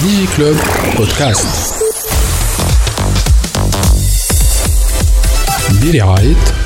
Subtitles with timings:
[0.00, 0.56] DigiClub
[0.96, 1.80] Podcast.
[5.80, 6.65] Billy Wright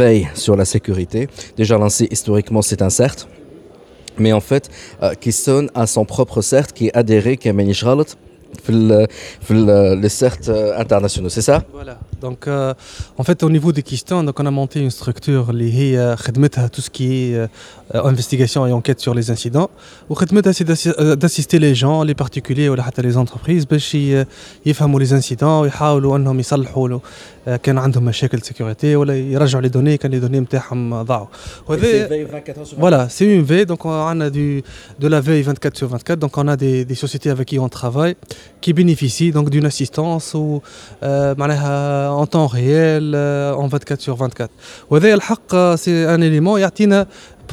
[0.33, 1.27] sur la sécurité.
[1.57, 3.27] Déjà lancé historiquement, c'est un CERT.
[4.17, 4.69] Mais en fait,
[5.01, 7.51] euh, qui sonne à son propre CERT, qui est adhéré, qui est
[9.95, 11.63] les CERT internationaux, c'est ça?
[11.71, 11.97] Voilà.
[12.19, 12.73] Donc, euh,
[13.17, 16.15] en fait, au niveau des questions, donc on a monté une structure qui euh,
[16.59, 17.47] à tout ce qui est
[17.93, 19.69] investigation et enquête sur les incidents.
[20.09, 20.15] Ou
[20.53, 27.40] c'est d'assister les gens, les particuliers ou les entreprises, pour qu'ils les incidents et qu'ils
[27.62, 31.26] كان عندهم مشاكل سيكوريتي ولا يرجعوا لي دوني كان لي دوني نتاعهم ضاعوا.
[31.68, 32.26] وهذا
[32.78, 34.62] Voilà, c'est une veille, donc on a du,
[34.98, 37.68] de la veille 24 sur 24, donc on a des, des sociétés avec qui on
[37.68, 38.16] travaille
[38.60, 40.60] qui bénéficient donc d'une assistance ou
[41.02, 44.50] euh, معناها en temps réel euh, en 24 sur 24
[44.90, 47.06] وهذا الحق آه، c'est un élément يعطينا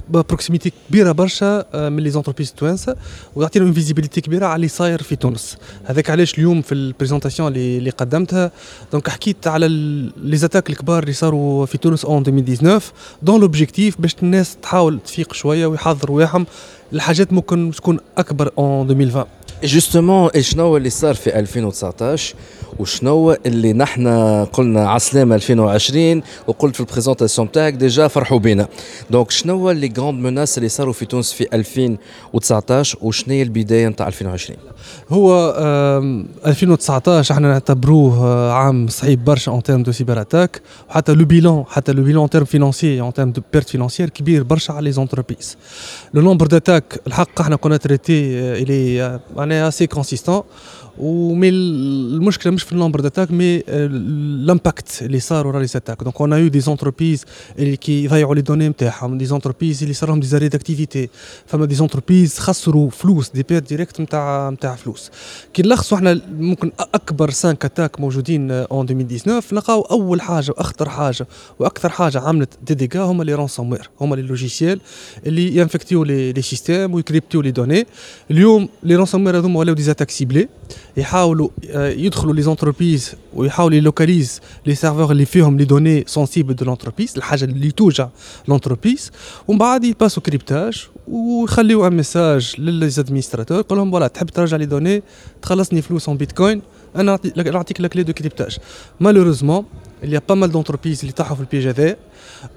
[0.08, 2.96] بروكسيميتي كبيرة برشا آه، من les entreprises التوانسه
[3.36, 5.56] ويعطينا une visibilité كبيرة على اللي صاير في تونس.
[5.84, 8.50] هذاك علاش اليوم في ال présentation اللي, اللي قدمتها
[8.92, 9.68] donc حكيت على
[10.16, 15.32] les attaques الكبار اللي صاروا في تونس en 2019 donc l'objectif باش الناس تحاول تفيق
[15.32, 16.46] شوية ويحضروا رواحهم
[16.92, 19.24] الحاجات ممكن تكون أكبر en 2020
[19.64, 22.34] justement شنو اللي صار في 2019
[22.78, 24.08] وشنو اللي نحن
[24.44, 28.68] قلنا عسلامة 2020 وقلت في ال présentation تاعك déjà فرحوا بينا.
[29.10, 34.06] donc شنو les grandes menaces اللي صاروا في تونس في 2019 وشنو هي البداية نتاع
[34.06, 34.58] 2020
[35.10, 40.60] هو آم، 2019 إحنا نعتبروه آه، عام صعيب برشا en termes de cyberattaques
[40.90, 44.72] وحتى le bilan حتى le bilan termes financiers en termes de pertes financières كبير برشا
[44.74, 45.56] على les entreprises
[46.14, 50.42] le nombre d'attaques الحق إحنا كنا traité الي معناها assez consistant
[51.00, 55.64] و mais المشكلة مش في ال nombre d'attaques mais ال impact اللي صار ورا les
[55.64, 57.24] attaques donc on a eu des entreprises
[57.58, 61.08] اللي كي يضيعوا les données نتاعهم des entreprises اللي صار لهم des arrêts d'activité
[61.46, 65.10] فما des entreprises خسروا فلوس des pertes directes نتاع نتاع فلوس.
[65.54, 71.26] كي نلخصوا إحنا ممكن أكبر 5 attaques موجودين en 2019 نلقاو أول حاجة وأخطر حاجة
[71.58, 74.80] وأكثر حاجة عملت دي ديغا هما les ransomwares هما les logiciels
[75.26, 77.86] اللي ينفكتيو les systèmes ويكريبتيو les données
[78.30, 80.48] اليوم les ransomwares هذوما ولاو des attaques ciblées
[80.97, 86.65] يحاولوا آه، يدخلوا لي زونتربريز ويحاولوا يلوكاليز لي سيرفور اللي فيهم لي دوني سونسيبل دو
[86.65, 88.07] لونتربريز الحاجه اللي توجع
[88.47, 89.11] لونتربريز
[89.47, 95.03] ومن بعد يباسوا كريبتاج ويخليوا ان ميساج للادمينستراتور يقول لهم فوالا تحب ترجع لي دوني
[95.41, 96.61] تخلصني فلوس اون بيتكوين
[96.95, 98.57] انا نعطي- نعطيك لا كلي دو كريبتاج
[98.99, 99.65] مالوروزمون
[100.02, 101.96] y a pas mal d'entreprises اللي طاحوا في البيج هذا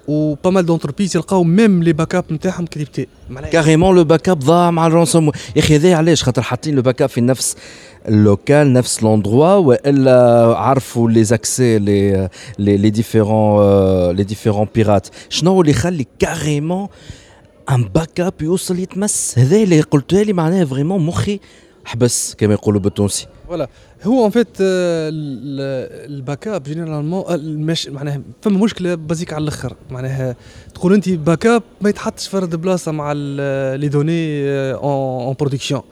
[0.08, 3.06] و pas mal d'entreprises يلقاو ميم لي باك اب نتاعهم كريبتي
[3.52, 7.02] كاريمون لو باك اب ضاع مع الرانسوم يا أخي هذا علاش؟ خاطر حاطين لو باك
[7.02, 7.56] اب في نفس
[8.08, 15.70] اللوكال نفس لوندروا وإلا عرفوا لي زاكسي لي les différents les différents pirates شنو اللي
[15.70, 16.88] يخلي carrément
[17.70, 21.40] un backup يوصل يتمس؟ هذا اللي قلتها لي معناها vraiment مخي
[21.84, 23.26] حبس كما يقولوا بالتونسي.
[23.48, 23.68] voilà
[24.04, 27.24] هو en fait ال backup généralement
[27.88, 29.76] معناها فما مشكلة basique على الأخر.
[29.90, 30.36] معناها
[30.74, 35.82] تقول انت backup ما يتحطش فرد بلاصه مع les données en production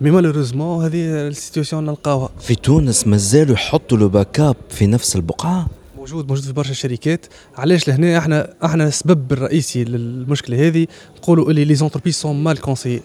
[0.00, 2.30] mais malheureusement هذه ال situation نلقاوها.
[2.40, 5.66] في تونس مازالوا يحطوا لو باك اب في نفس البقعة.
[5.96, 7.26] موجود موجود في برشا شركات.
[7.56, 10.86] علاش؟ لهنا إحنا إحنا السبب الرئيسي للمشكلة هذه.
[11.16, 13.02] نقولوا اللي لي زونتربريز سون مال كونسيي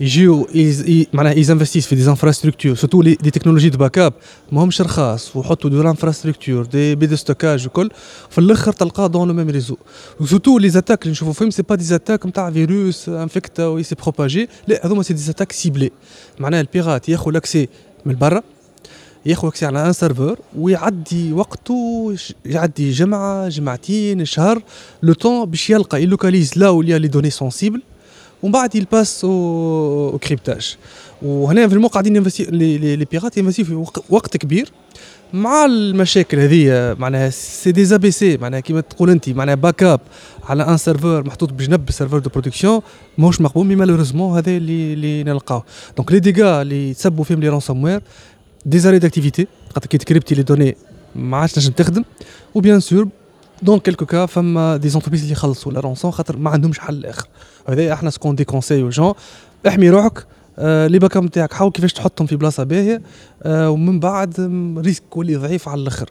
[0.00, 4.12] يجيو يز- ي- معناها ايزانفستيس في دي زانفراستركتور سورتو لي دي تكنولوجي دو باك اب
[4.52, 7.90] ماهمش رخاص ويحطوا دو انفراستركتور دي بي دو ستوكاج وكل
[8.30, 9.76] في الاخر تلقاه دون لو ميم ريزو
[10.20, 14.48] وسورتو لي زاتاك اللي نشوفوا فيهم سي با دي زاتاك نتاع فيروس انفكتا ويسي بروباجي
[14.68, 15.90] لا هذوما سي دي زاتاك سيبلي
[16.38, 17.68] معناها البيرات ياخذ لاكسي
[18.06, 18.42] من برا
[19.26, 24.62] ياخذ اكسي على ان سيرفور ويعدي وقته ش- يعدي جمعه جمعتين شهر
[25.02, 27.80] لو طون باش يلقى يلوكاليز لا où il y a les données sensibles
[28.43, 30.77] ومن بعد يلباس أو كريبتاج.
[31.21, 34.71] وهنا في الموقع قاعدين لي, بيرات ينفستي في وق- وقت كبير.
[35.33, 39.99] مع المشاكل هذه معناها سي دي بي سي معناها كيما تقول انت معناها باك اب
[40.43, 42.81] على ان سيرفور محطوط بجنب سيرفور دو برودكسيون
[43.17, 45.63] ماهوش مقبول mais malheureusement هذا اللي اللي نلقاوه.
[45.97, 50.43] donc les dégâts اللي تسبوا فيهم les ransomwares des arrêts d'activité خاطر كي تكريبتي les
[50.43, 50.75] données
[51.15, 52.03] ما عادش تنجم تخدم.
[52.55, 53.07] و bien sûr
[53.61, 57.27] dans quelques cas فما des entreprises اللي يخلصوا la rançon خاطر ما عندهمش حل آخر.
[57.67, 59.13] هذا أحنا ce qu'on conseille aux gens
[59.67, 60.27] احمي روحك.
[60.59, 63.01] آه les backups نتاعك حاول كيفاش تحطهم في بلاصة باهية
[63.43, 64.33] آه ومن بعد
[64.85, 66.09] risque ولي ضعيف على الأخر.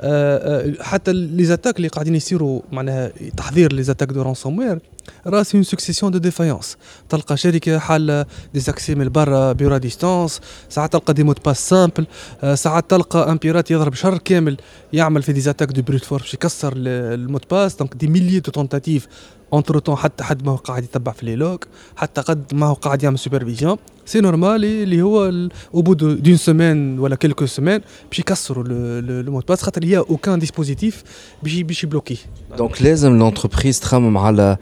[0.00, 4.78] آه حتى les attaques اللي قاعدين يصيروا معناها تحضير les attaques de ransomware
[5.26, 6.76] راس اون سكسيسيون دو ديفايونس
[7.08, 8.24] تلقى شركة حل
[8.54, 12.06] ديزاكسي من برا بيرا ديستانس ساعات تلقى دي مود باس سامبل
[12.54, 14.56] ساعات تلقى ان بيرات يضرب شهر كامل
[14.92, 16.88] يعمل في ديزاتاك دو بروت فورس يكسر ال-
[17.20, 19.06] المود باس دونك دي ميليي دو تونتاتيف
[19.53, 22.73] اونتر طون حتى حد ما هو قاعد يتبع في لي لوك حتى قد ما هو
[22.73, 25.25] قاعد يعمل سوبرفيزيون سي نورمال اللي هو
[25.73, 31.03] او بو دون سيمين ولا كيلكو سيمين باش يكسروا المود باس خاطر هي اوكان ديسبوزيتيف
[31.43, 32.15] باش باش يبلوكيه
[32.57, 34.57] دونك لازم لونتربريز تخمم على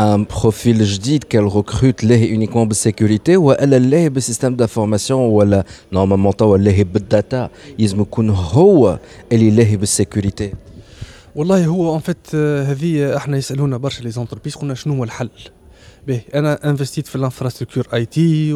[0.00, 6.58] ان بروفيل جديد qu'elle recrute لاهي اونيكمون بالسيكوريتي ولا لاهي بالسيستم دانفورماسيون ولا نورمالمون توا
[6.58, 8.98] لاهي بالداتا لازم يكون هو
[9.32, 10.52] اللي لاهي بالسيكوريتي
[11.35, 15.29] والله هو en fait هذه إحنا يسألونا برشا les entreprises قلنا شنو هو الحل؟
[16.07, 18.53] باهي أنا investit في ال infrastructure IT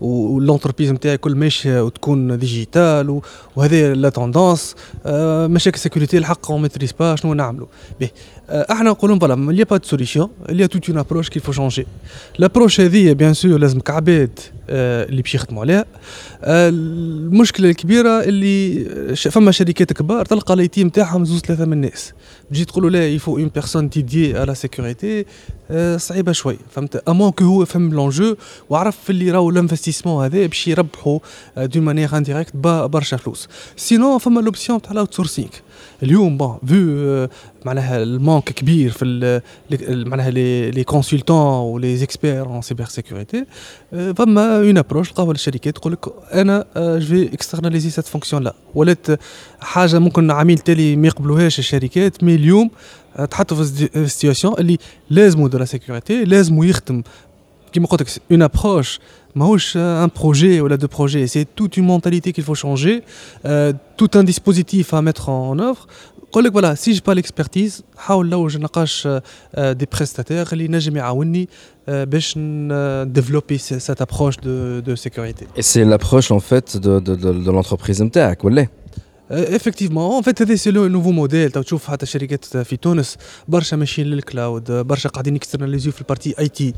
[0.00, 3.20] وال entreprise نتاعي كل ماشيه وتكون digitale
[3.56, 4.74] وهذه la tendance
[5.06, 7.66] آه مشاكل sécurité الحق on maîtrise pas شنو نعملوا
[8.02, 8.10] آه
[8.50, 10.28] إحنا نقولوا voilà solution.
[10.48, 11.86] Il y a toute une approche qu'il faut changer.
[12.38, 14.38] L'approche هذه bien sûr لازم كعباد
[14.70, 15.84] آه اللي باش يخدموا عليها
[16.44, 22.12] المشكلة الكبيره اللي فما شركات كبار تلقى ال IT نتاعهم زوز ثلاثة من الناس
[22.50, 25.24] تجي تقول له لا il faut une personne dédiée على sécurité
[25.96, 28.36] صعيبه شوي فهمت à mon coût هو فهم l'enjeu
[28.70, 31.18] وعرف اللي راهو ال investissement هذا باش يربحوا
[31.56, 35.50] d'une manière indirecte برشا فلوس sinon فما l'option تاع ال outsourcing
[36.02, 37.26] اليوم bon فو
[37.64, 39.40] معناها ال manque كبير في
[40.06, 41.36] معناها les consultants
[41.72, 43.44] و les experts en cybersécurité
[43.92, 49.06] فما une approche لقاوها الشركات تقول لك أنا j'externalise cette fonction لا ولات
[49.60, 52.70] حاجة ممكن عميل تالي ما يقبلوهاش الشركات mais اليوم
[53.16, 54.78] آه، تحطوا في situation اللي
[55.10, 57.02] لازموا دو لا سيكوريتي لازموا يخدم
[58.30, 58.98] une approche,
[59.34, 61.26] maouche un projet ou là deux projets.
[61.26, 63.02] C'est toute une mentalité qu'il faut changer,
[63.44, 65.86] euh, tout un dispositif à mettre en œuvre.
[66.52, 67.82] voilà, si j'ai pas l'expertise,
[68.48, 69.18] je naqash euh,
[69.58, 71.00] euh, des prestataires qui n'ajmi
[71.88, 72.06] euh,
[73.04, 75.48] développer cette approche de, de sécurité.
[75.56, 78.44] Et c'est l'approche en fait de, de, de, de l'entreprise MTAC,
[79.30, 83.16] افكتيفمون ان فيت هذا سي لو نوفو موديل تو تشوف حتى شركات في تونس
[83.48, 86.74] برشا ماشيين لل cloud برشا قاعدين externaliserيو في ال partie IT.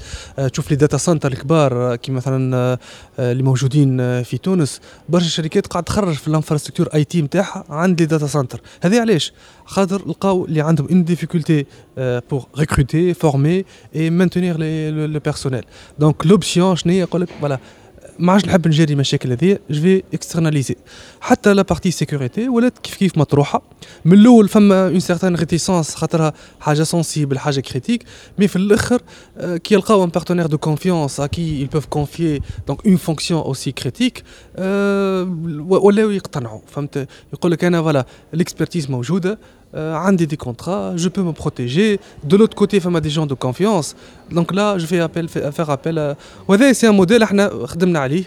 [0.52, 2.78] تشوف les data centers الكبار كي مثلا آه،
[3.18, 4.80] آه، اللي موجودين آه، في تونس.
[5.08, 9.32] برشا شركات قاعد تخرج في ال infrastructure IT نتاعها عند les data centers هذا علاش؟
[9.64, 11.66] خاطر لقاو اللي عندهم une difficulté
[12.30, 13.64] pour recruter, former
[13.96, 14.56] et maintenir
[15.06, 15.64] le personnel
[15.98, 17.58] donc l'option شنو هي؟ يقول لك voilà
[18.18, 20.76] ما عادش نحب نجري مشاكل هذه je vais externaliser
[21.20, 23.62] حتى la partie sécurité ولات كيف كيف مطروحة.
[24.04, 28.04] من الأول فما une certaine réticence خاطرها حاجة sensible حاجة critique
[28.38, 29.02] mais في الأخر
[29.38, 33.72] آه، كي يلقاو un partenaire de confiance à qui peuvent confier donc une fonction aussi
[33.84, 34.22] critique
[34.56, 35.22] آه،
[35.68, 36.60] ولاو يقتنعوا.
[36.66, 39.38] فهمت؟ يقول لك أنا voilà ال expertise موجودة.
[39.75, 43.35] آه، عندي دي كونترا جو بو مو بروتيجي دو لوت كوتي فما دي جون دو
[43.35, 43.95] كونفيونس
[44.31, 46.15] دونك لا جو في ابل فيغ ابل
[46.47, 48.23] وهذا سي ان موديل احنا خدمنا عليه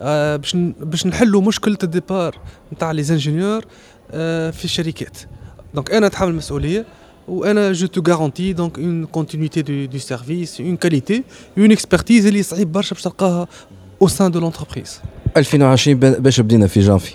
[0.00, 2.38] آه، باش ن- باش نحلوا مشكله الديبار
[2.72, 3.64] نتاع لي زانجينيور
[4.52, 5.18] في الشركات
[5.74, 6.86] دونك انا اتحمل المسؤوليه
[7.28, 11.24] وانا جو تو غارونتي دونك اون كونتينيتي دو دو سيرفيس اون كاليتي
[11.58, 13.48] اون اكسبرتيز اللي صعيب برشا باش تلقاها
[14.02, 15.00] او سان دو لونتربريز
[15.36, 17.14] 2020 ب- باش بدينا في جانفي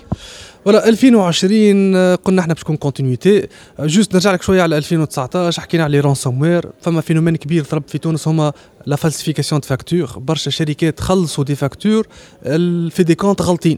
[0.65, 3.47] فوالا 2020 آه، قلنا إحنا باش تكون continuité
[3.79, 7.97] آه، juste نرجع لك شوية على 2019 حكينا على ransomware فما phénomène كبير ضرب في
[7.97, 8.53] تونس هما
[8.85, 12.07] la falsification de factures برشا شركات خلصوا des factures
[12.89, 13.77] في دي كونت غلطين.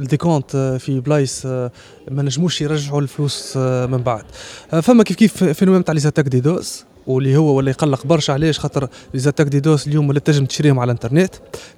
[0.00, 1.70] الدي كونت في بلايص آه،
[2.10, 4.24] ما نجموش يرجعوا الفلوس آه، من بعد.
[4.72, 8.32] آه، فما كيف كيف phénomène تاع les attaques DDoS؟ واللي هو ولا يقلق برشا.
[8.32, 11.34] علاش؟ خاطر les attaques DDoS اليوم ولا تنجم تشريهم على الإنترنت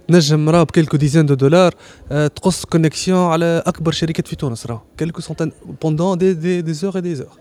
[0.08, 1.74] تنجم راه ب quelques dizaines de dollars
[2.12, 6.72] آه، تقص connexion على أكبر شركات في تونس راهو quelques centaines pendant des des des
[6.72, 7.38] heures des heures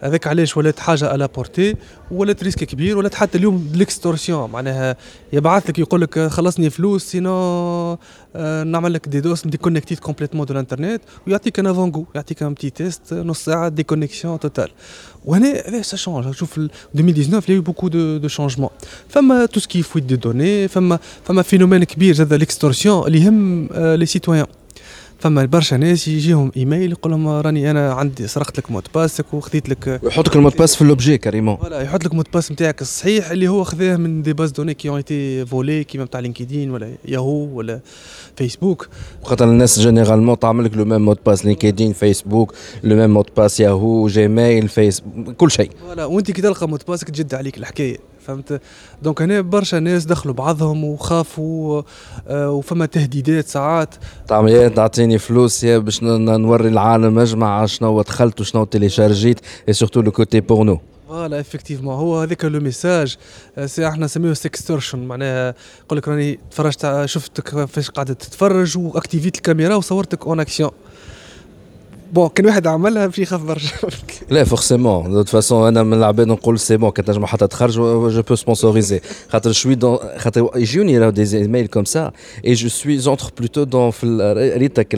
[0.00, 1.74] هذاك علاش ولات حاجة à la portée
[2.10, 4.96] ولات risque كبير ولات حتى اليوم l'extorsion معناها
[5.32, 7.32] يبعث لك يقول لك خلصني فلوس sinon
[8.36, 13.44] آه، نعمل لك DDoS déconnecté complètement de الانترنت ويعطيك un يعطيك un petit test نص
[13.44, 14.70] ساعة déconnexion totale
[15.72, 16.26] Et ça change.
[16.26, 16.32] Hein.
[16.40, 18.72] En 2019, il y a eu beaucoup de, changements.
[19.08, 20.98] فما, euh, tout ce qui est de données, فما,
[21.44, 22.14] phénomène qui euh, est
[23.74, 24.46] euh, les citoyens.
[25.18, 29.27] فما برشا ناس يجيهم إيميل يقول لهم راني أنا عندي سرقت لك mot de passe
[29.27, 32.14] ك وخذيت لك يحط لك ال mot de passe في l'objet carrément voilà يحط لك
[32.14, 34.96] mot de passe نتاعك الصحيح اللي هو خذاه من des bases de données qui ont
[34.96, 37.80] été volées كيما نتاع LinkedIn ولا ياهو ولا
[38.36, 38.88] فيسبوك.
[39.22, 42.54] خاطر الناس généralement تعمل لك le même mot de passe LinkedIn Facebook
[42.84, 45.02] le même mot de passe Yahoo Gmail Face
[45.36, 45.70] كل شيء.
[45.86, 47.98] voilà وانت كي تلقى mot de passe ك تجد عليك الحكاية.
[48.28, 48.60] فهمت؟
[49.02, 51.82] donc هنا برشا ناس دخلوا بعضهم وخافوا
[52.28, 53.94] آه، وفما تهديدات ساعات.
[54.28, 60.00] تعمل يا تعطيني فلوس يا باش نوري العالم أجمع شنو دخلت وشنو تيليشارجيت اي سورتو
[60.00, 63.16] لو كوتي بورنو فوالا افكتيفمون هو هذاك le message
[63.58, 65.54] آه، إحنا نسميه سكستورشن معناها
[65.84, 70.70] يقول لك راني تفرجت شفتك فاش قاعدة تتفرج واكتيفيت الكاميرا وصورتك اون اكسيون
[72.13, 73.75] بون كان واحد عملها باش يخاف برشا
[74.29, 78.35] لا فورسيمون دو فاسون انا من العباد نقول سي بون كتنجم حتى تخرج جو بو
[78.35, 82.11] سبونسوريزي خاطر شوي دون خاطر يجوني راهو دي ايميل كوم سا
[82.45, 84.95] اي جو سوي زونتر بلوتو دون في ال- ريتك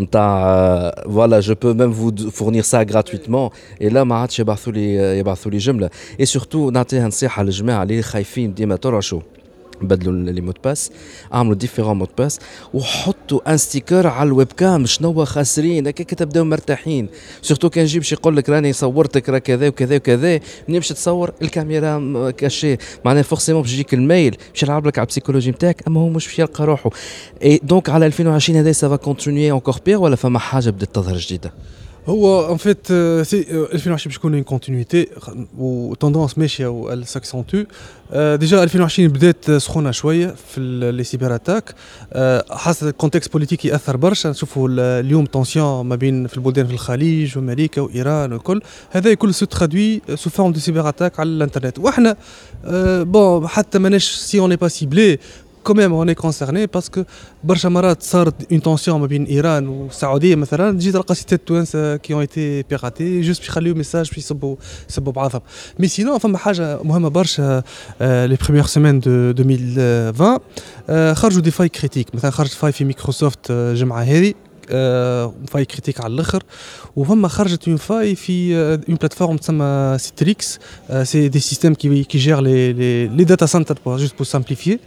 [0.00, 3.50] نتاع فوالا جو بو ميم فو فورنير سا غراتويتمون
[3.82, 5.90] اي لا ما عادش يبعثوا لي يبعثوا لي جمله
[6.20, 9.20] اي سورتو نعطيها نصيحه للجماعه اللي خايفين ديما ترعشوا
[9.81, 10.91] بدلوا لي mot de passe
[11.33, 12.39] أعملوا différents mots de passe
[12.73, 17.09] وحطوا un sticker على ال webcam شنو خاسرين هكاك تبداو مرتاحين.
[17.41, 21.31] surtout كان يجي باش يقول لك راني صورتك راه كذا وكذا وكذا منين باش تصور؟
[21.41, 25.87] الكاميرا cachée معناها forcément باش يجيك ال mail باش يلعب لك على ال psychologie نتاعك
[25.87, 26.89] أما هو مش باش يلقى روحه.
[27.43, 31.17] et donc على 2020 هذا ça va continuer encore pire ولا فما حاجة بدات تظهر
[31.17, 31.53] جديدة؟
[32.08, 32.86] هو ان فيت
[33.26, 35.06] سي 2020 باش تكون اون كونتينيتي
[35.58, 37.64] وتوندونس ماشيه و ساكسونتو
[38.14, 40.60] ديجا 2020 بدات سخونه شويه في
[40.94, 41.74] لي سيبر اتاك
[42.50, 47.38] حاسه الكونتكست بوليتيكي ياثر برشا نشوفوا ال- اليوم تونسيون ما بين في البلدان في الخليج
[47.38, 52.16] وامريكا وايران والكل هذا كل سو ترادوي سو فورم دو سيبر اتاك على الانترنت واحنا
[53.04, 55.18] بون حتى ماناش سي اون با سيبلي
[55.66, 57.00] quand même on est concerné parce que
[57.44, 62.12] برشا مرات صارت اون تونسيون ما بين ايران والسعوديه مثلا تجي تلقى سيتات توانسه كي
[62.12, 64.56] اون ايتي بيغاتي جوست باش يخليو ميساج باش يصبوا
[64.88, 65.40] يصبوا بعضهم
[65.78, 67.62] مي سينون فما حاجه مهمه برشا
[68.00, 70.38] لي بروميير سيمين دو 2020
[70.90, 74.34] آه، خرجوا دي فاي كريتيك مثلا خرجت فاي في مايكروسوفت آه، الجمعه هذه
[74.69, 76.43] آه، فاي كريتيك على الآخر.
[76.95, 80.59] وفما خرجت اون فاي في اون بلاتفورم تسمى سيتريكس
[81.03, 82.73] سي دي سيستيم كي كي جير لي
[83.07, 84.79] les data centers juste pour simplifier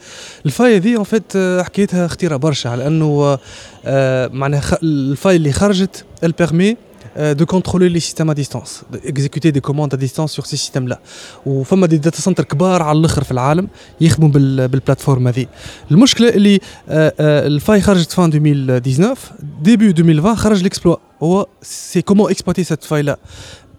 [0.47, 3.39] ال faille هذه en fait حكيتها خطيره برشا على أنه آه،
[3.85, 6.75] آه، معناها ال faille اللي خرجت euh,
[7.17, 10.99] de contrôler les systèmes à distance, d'exécuter des commandes à distance sur ces systèmes-là.
[11.47, 13.69] وفما des data centers كبار على الآخر في العالم
[14.01, 15.47] يخدموا بال بال plateforme هذه.
[15.91, 19.19] المشكلة اللي ال faille خرجت fin 2019
[19.63, 23.19] début 2020 خرج ال exploit هو c'est comment exploiter cette faille-là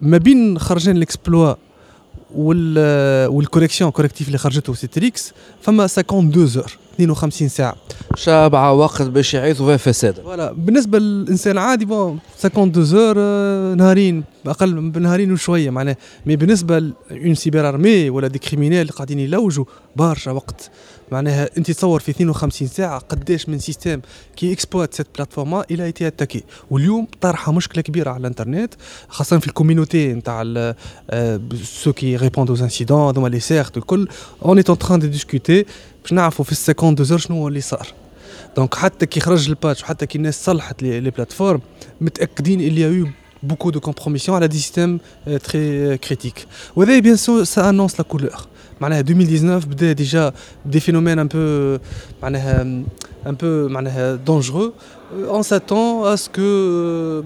[0.01, 1.55] ما بين خرجين ال exploit
[2.35, 7.75] وال وال correction corrective اللي خرجته Citrix فما 52 زور 52 ساعة.
[8.15, 10.15] شابعة وقت باش يعيثوا فيها فساد.
[10.15, 16.35] voilà بالنسبة للإنسان العادي bon 52 heures آه، نهارين أقل من نهارين وشوية معناه mais
[16.35, 16.79] بالنسبة
[17.11, 19.65] ل une cyber armée ولا des criminels اللي قاعدين يلوجوا
[19.95, 20.69] برشا وقت.
[21.11, 24.01] معناها انت تصور في 52 ساعة قداش من système
[24.35, 28.73] qui exploite cette plateforme إلى été attaqué واليوم طرحة مشكلة كبيرة على الإنترنت
[29.07, 30.43] خاصة في ال community نتاع
[31.63, 34.07] ceux qui répondent aux incidents هذوما les CERT الكل.
[34.45, 35.65] on était en train de discuter
[36.03, 37.87] باش نعرفوا في ال 52 زور شنو هو اللي صار.
[38.57, 41.61] donc حتى كي خرج ال patch وحتى كي الناس صلحت les, plateformes
[42.01, 43.07] متأكدين اللي y a eu
[43.51, 48.47] beaucoup de compromissions على des systèmes très critiques وهذا bien sûr ça annonce la couleur
[48.80, 50.32] معناها 2019 بدا ديجا
[50.66, 51.78] دي فينومين ان بو
[52.22, 54.72] معناها ان بو معناها دونجرو
[55.12, 56.42] اون ساتون اسكو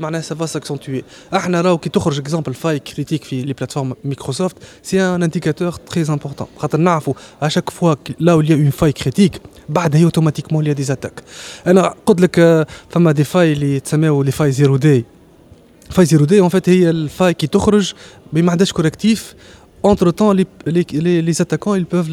[0.01, 4.57] معناها سا فا ساكسنتوي احنا راهو كي تخرج اكزومبل فاي كريتيك في لي بلاتفورم مايكروسوفت
[4.83, 8.57] سي ان انديكاتور تري امبورتون خاطر نعرفوا ا شاك فوا لا où il y a
[8.57, 9.39] une faille critique
[9.69, 11.23] بعد هي اوتوماتيكمون il y a des attaques
[11.67, 15.05] انا قلت لك آه، فما دي فاي اللي تسميو لي فاي زيرو داي
[15.91, 17.93] فاي زيرو داي اون فيت هي الفاي كي تخرج
[18.33, 19.35] مي ما عندهاش كوركتيف
[19.86, 22.10] اونتر طون لي لي لي لي زاتاكون ils peuvent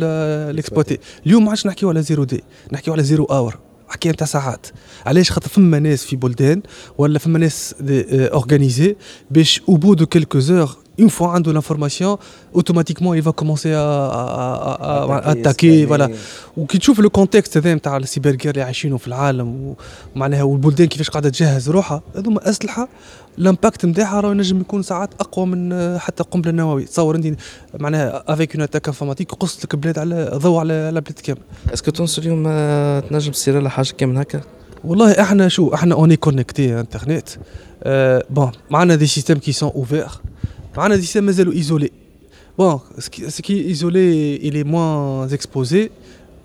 [0.54, 4.66] l'exploiter اليوم ما عادش نحكيو على zero day نحكيو على zero hour حكايه نتاع ساعات
[5.06, 6.62] علاش خاطر فما ناس في بلدان
[6.98, 7.74] ولا فما ناس
[8.10, 8.96] organisés
[9.30, 12.16] باش au bout de quelques heures une fois عنده l'information
[12.54, 13.82] automatiquement il va commencer à
[14.76, 16.10] à attaquer voilà
[16.56, 19.74] وكي تشوف لو كونتكست هذا نتاع ال cyberguerre اللي عايشينه في العالم
[20.16, 22.02] ومعناها والبلدان كيفاش قاعدة تجهز روحها.
[22.16, 22.88] هذوما أسلحة
[23.38, 26.86] ال impact نتاعها راه ينجم يكون ساعات أقوى من حتى قنبلة نووية.
[26.86, 27.36] تصور أنت
[27.80, 31.40] معناها افيك اون اتاك انفورماتيك قصت لك بلاد على ضوء على على بلاد كامل
[31.74, 34.40] اسكو تونس اليوم آه، تنجم تصير لها حاجة كي من هكا؟
[34.84, 37.28] والله إحنا شو إحنا اوني كونكتي انترنت
[37.82, 40.08] أه بون معنا دي سيستيم كي سون اوفير
[40.77, 41.91] معنا دي سيستيم مازالوا ايزولي
[42.59, 42.79] بون
[43.27, 45.89] سكي ايزولي il est moins exposé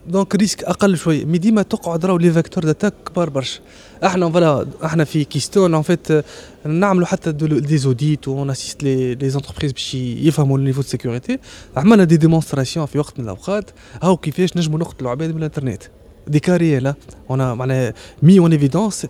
[0.06, 3.61] دونك ريسك اقل شوي مي ديما تقعد راهو لي فيكتور داتاك كبار برشا
[4.04, 6.25] احنا فوالا احنا في كيستون ان فيت
[6.66, 11.38] نعملوا حتى دي زوديت و اسيست لي لي زونتربريز باش يفهموا النيفو دو سيكوريتي
[11.76, 13.71] عملنا دي ديمونستراسيون في وقت من الاوقات
[14.02, 15.82] هاو كيفاش نجموا نقتلوا عباد من الانترنت
[16.28, 16.94] دي كاريال
[17.30, 19.06] انا معناها مي اون ايفيدونس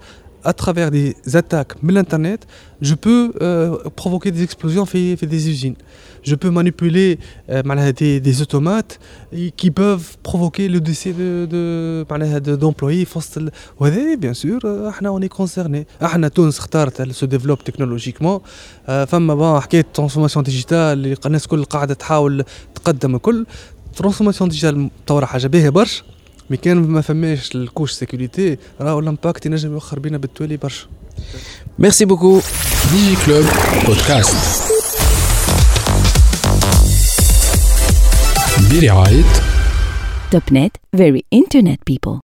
[0.47, 2.47] à travers des attaques de l'Internet,
[2.81, 5.77] je peux euh, provoquer des explosions fait, fait des usines.
[6.23, 7.19] Je peux manipuler
[7.51, 8.99] euh, des, des, automates
[9.57, 13.05] qui peuvent provoquer le décès d'employés.
[13.05, 15.87] De, de, de, bien sûr, euh, on est concerné.
[16.35, 16.61] Tunis
[16.99, 18.43] elle se développe technologiquement.
[18.87, 22.45] فما بون حكايه transformation digitale الناس الكل قاعده تحاول
[22.75, 23.47] تقدم الكل
[23.97, 26.03] transformation digitale تطور حاجه باهيه برشا
[26.50, 30.88] mais كان ما فماش ال couche sécurité راهو ال impact ينجم يوخر بينا بالتوالي برشا.
[31.80, 32.42] merci beaucoup
[32.92, 33.46] déjà كلوب
[33.86, 34.36] بودكاست
[38.72, 39.24] برعاية
[40.32, 42.16] توب نت very internet people.